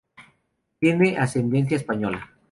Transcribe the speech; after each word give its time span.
Tiene 0.79 1.15
ascendencia 1.19 1.75
española. 1.77 2.31